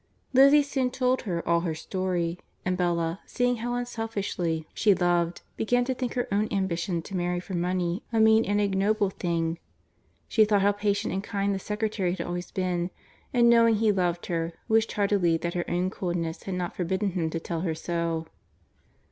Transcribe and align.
Lizzie 0.33 0.63
soon 0.63 0.89
told 0.89 1.21
her 1.29 1.47
all 1.47 1.59
her 1.59 1.75
story, 1.75 2.39
and 2.65 2.75
Bella, 2.75 3.19
seeing 3.27 3.57
how 3.57 3.75
unselfishly 3.75 4.67
she 4.73 4.95
loved, 4.95 5.43
began 5.57 5.85
to 5.85 5.93
think 5.93 6.15
her 6.15 6.27
own 6.31 6.47
ambition 6.49 7.03
to 7.03 7.15
marry 7.15 7.39
for 7.39 7.53
money 7.53 8.01
a 8.11 8.19
mean 8.19 8.43
and 8.45 8.59
ignoble 8.59 9.11
thing. 9.11 9.59
She 10.27 10.43
thought 10.43 10.63
how 10.63 10.71
patient 10.71 11.13
and 11.13 11.23
kind 11.23 11.53
the 11.53 11.59
secretary 11.59 12.15
had 12.15 12.25
always 12.25 12.49
been, 12.49 12.89
and, 13.31 13.47
knowing 13.47 13.75
he 13.75 13.91
loved 13.91 14.25
her, 14.25 14.53
wished 14.67 14.93
heartily 14.93 15.37
that 15.37 15.53
her 15.53 15.69
own 15.69 15.91
coldness 15.91 16.41
had 16.45 16.55
not 16.55 16.75
forbidden 16.75 17.11
him 17.11 17.29
to 17.29 17.39
tell 17.39 17.61
her 17.61 17.75
so. 17.75 18.25